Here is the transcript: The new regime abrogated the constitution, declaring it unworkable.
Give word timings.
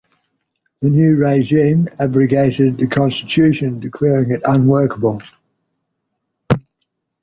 The 0.81 0.89
new 0.89 1.15
regime 1.15 1.87
abrogated 1.99 2.79
the 2.79 2.87
constitution, 2.87 3.79
declaring 3.79 4.31
it 4.31 4.41
unworkable. 4.45 5.21